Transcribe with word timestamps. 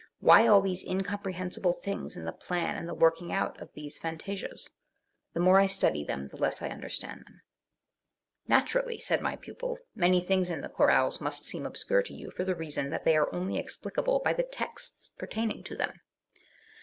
Why 0.19 0.47
all 0.47 0.61
these 0.63 0.83
incomprehen 0.83 1.51
sible 1.51 1.79
things 1.79 2.15
in 2.17 2.25
the 2.25 2.31
plan 2.31 2.75
and 2.75 2.89
the 2.89 2.95
working 2.95 3.31
out 3.31 3.61
of 3.61 3.71
these 3.73 3.99
fan 3.99 4.17
tasias? 4.17 4.67
The 5.35 5.39
more 5.39 5.59
I 5.59 5.67
study 5.67 6.03
them 6.03 6.27
the 6.29 6.37
less 6.37 6.59
I 6.63 6.69
understand 6.69 7.19
them." 7.23 7.43
"Naturally," 8.47 8.97
said 8.97 9.21
my 9.21 9.35
pupil, 9.35 9.77
"many 9.93 10.19
things 10.19 10.49
in 10.49 10.61
the 10.61 10.69
chorales 10.69 11.21
must 11.21 11.45
seem 11.45 11.67
obscure 11.67 12.01
to 12.01 12.15
you, 12.15 12.31
for 12.31 12.43
the 12.43 12.55
reason 12.55 12.89
that 12.89 13.03
they 13.05 13.15
are 13.15 13.31
only 13.31 13.59
explicable 13.59 14.19
by 14.25 14.33
the 14.33 14.41
texts 14.41 15.09
pertaining 15.19 15.63
to 15.65 15.75
them." 15.75 15.93